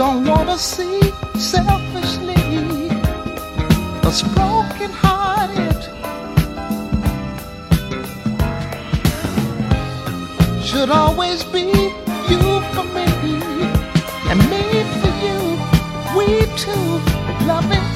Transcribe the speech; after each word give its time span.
Don't 0.00 0.24
wanna 0.24 0.56
see 0.56 0.98
selfishly 1.36 2.88
us 4.02 4.22
broken 4.22 4.90
hearted. 5.02 5.80
Should 10.64 10.88
always 10.88 11.44
be 11.44 11.66
you 12.30 12.42
for 12.72 12.86
me 12.96 13.08
and 14.30 14.40
me 14.48 14.64
for 15.00 15.12
you. 15.22 15.38
We 16.16 16.46
two 16.56 16.86
loving. 17.46 17.89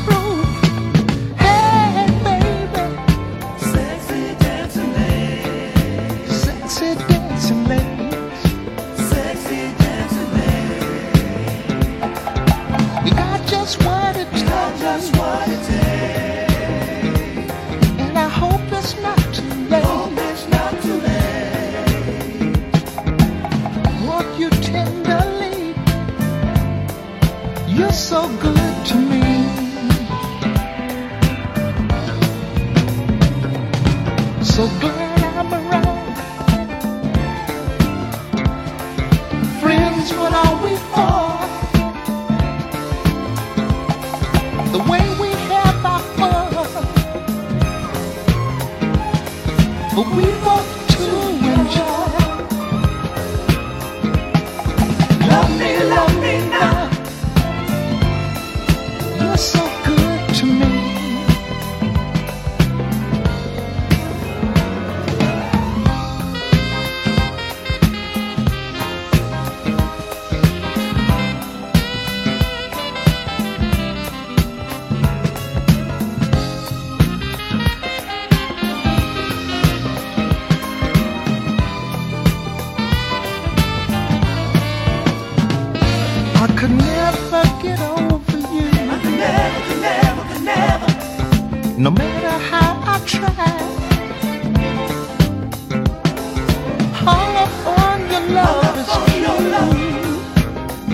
no 91.77 91.91
matter 91.91 92.39
how 92.51 92.81
I 92.87 92.99
try. 93.05 93.31
Hung 97.05 97.37
up 97.45 97.67
on 97.67 98.01
your 98.11 98.25
love 98.31 98.79
is 98.79 98.87
true. 98.87 99.25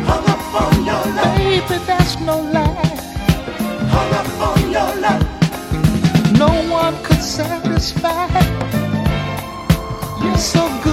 Hung 0.03 0.27
up 0.35 0.55
on 0.63 0.85
your 0.85 1.05
love. 1.17 1.37
Baby, 1.37 1.77
that's 1.87 2.19
no 2.21 2.41
lie. 2.41 2.97
Hung 3.95 4.13
up 4.21 4.31
on 4.49 4.71
your 4.71 4.91
love. 5.05 5.23
No 6.39 6.51
one 6.73 6.97
could 7.05 7.23
satisfy. 7.23 8.29
You're 10.25 10.39
so 10.39 10.81
good. 10.83 10.90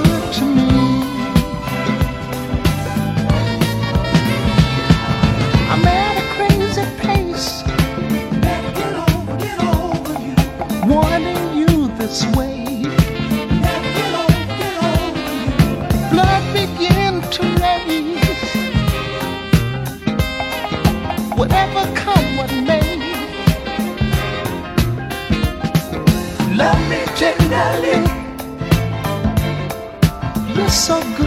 You're 30.56 30.70
so 30.70 31.02
good. 31.18 31.27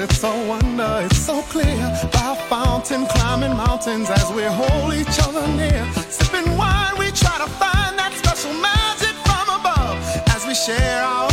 It's 0.00 0.18
so 0.20 0.30
wonder, 0.46 1.00
it's 1.02 1.18
so 1.18 1.42
clear. 1.42 1.76
By 2.12 2.36
a 2.38 2.48
fountain, 2.48 3.04
climbing 3.06 3.56
mountains 3.56 4.08
as 4.08 4.30
we 4.30 4.44
hold 4.44 4.94
each 4.94 5.18
other 5.26 5.44
near. 5.56 5.84
Sipping 6.08 6.56
wine, 6.56 6.96
we 6.98 7.10
try 7.10 7.36
to 7.38 7.50
find 7.58 7.98
that 7.98 8.12
special 8.14 8.52
magic 8.62 9.16
from 9.26 9.48
above 9.58 9.98
as 10.36 10.46
we 10.46 10.54
share 10.54 11.02
our 11.02 11.27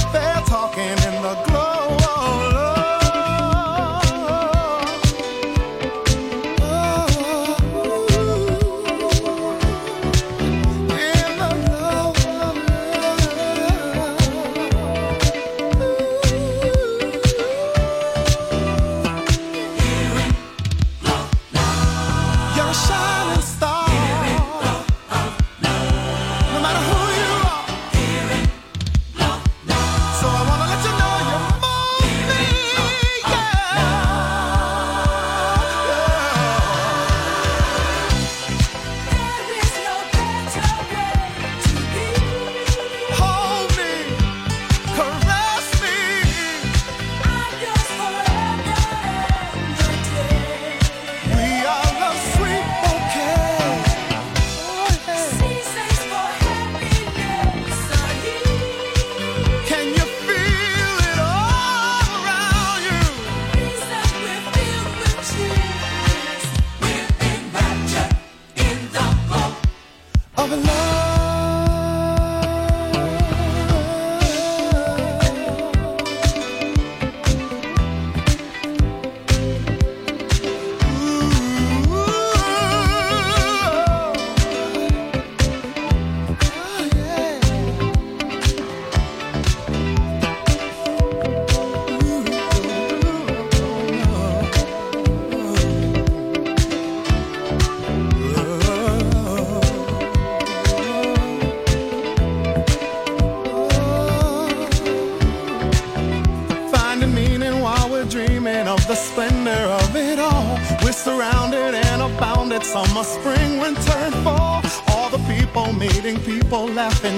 I 112.78 112.84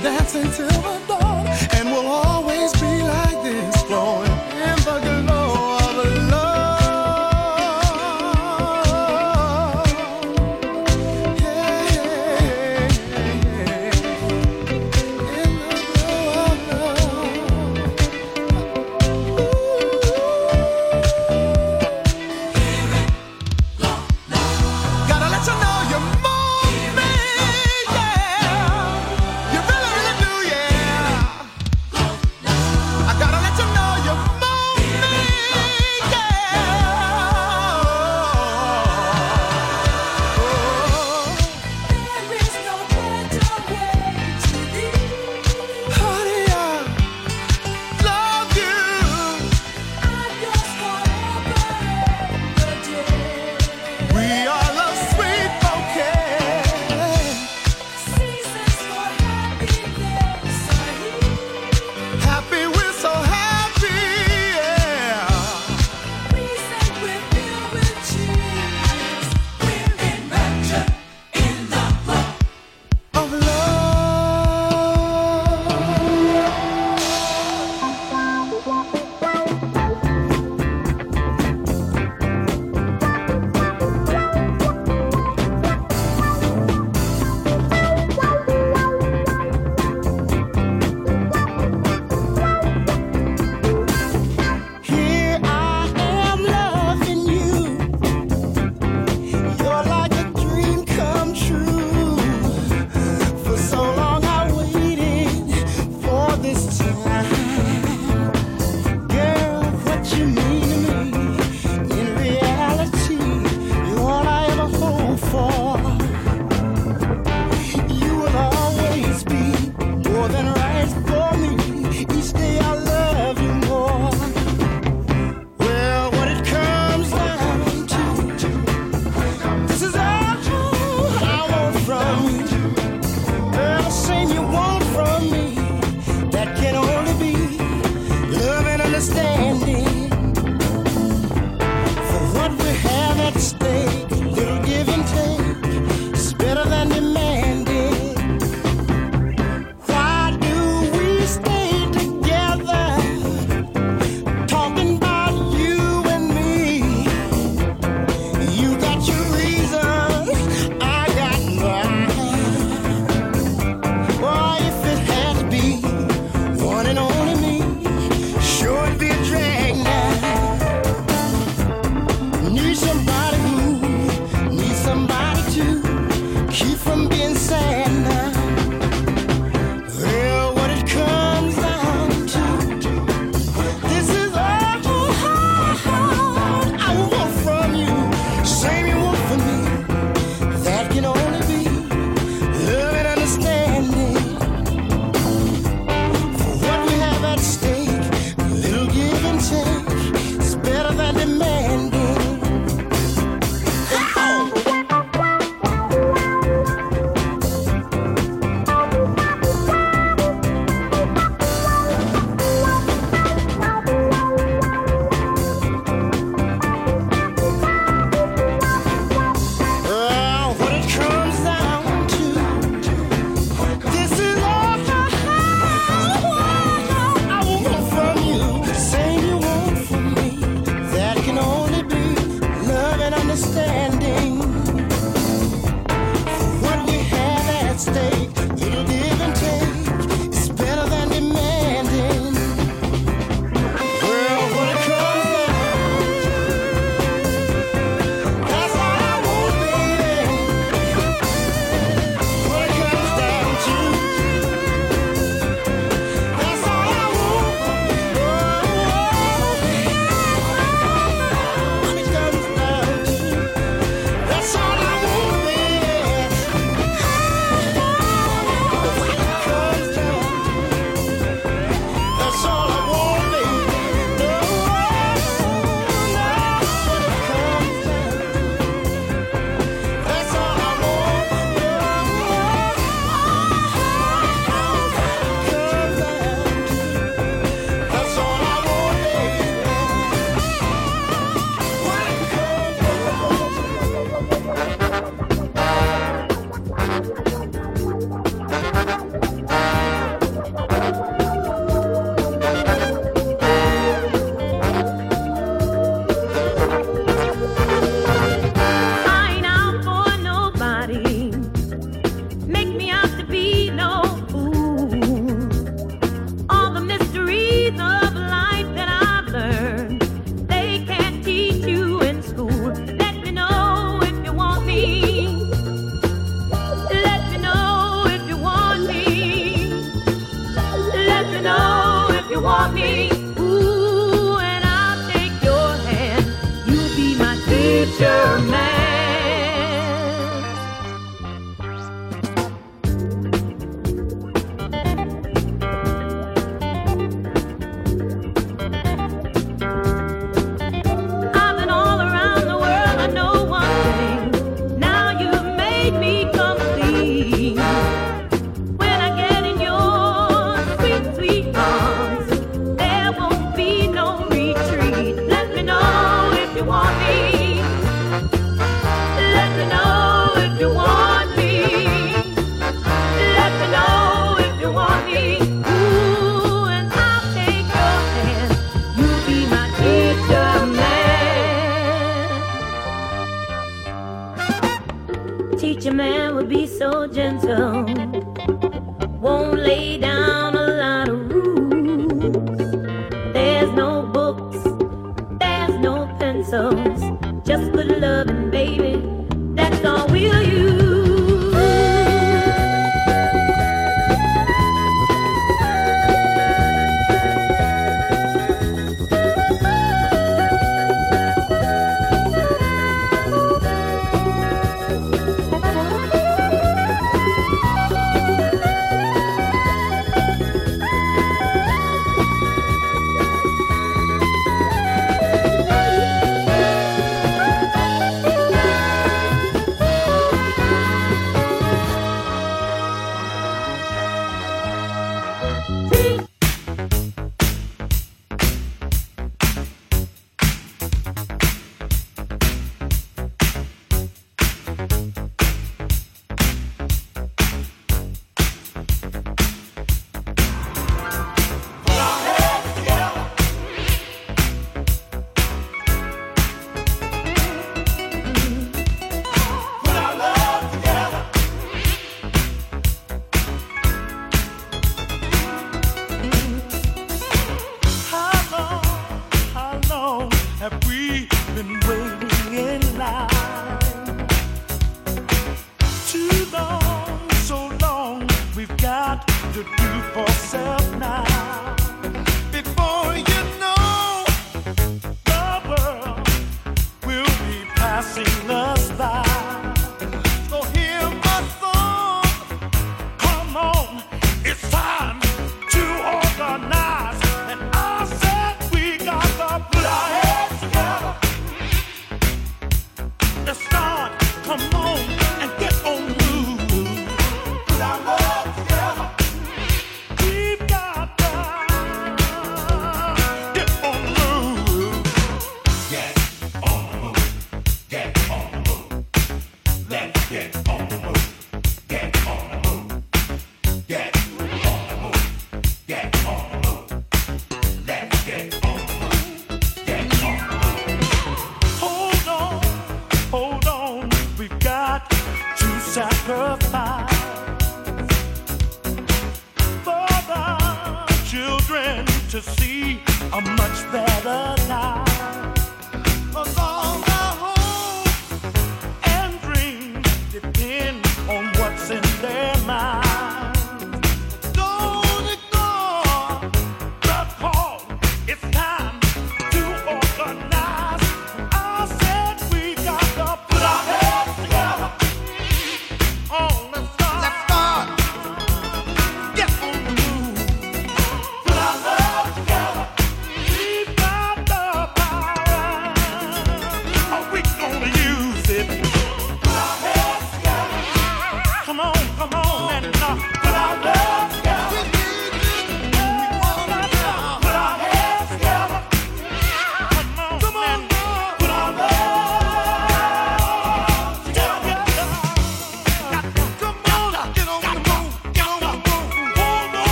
gotta 0.00 0.38
let 0.38 0.58
you 0.58 0.91